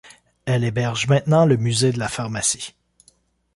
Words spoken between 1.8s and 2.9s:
de la pharmacie.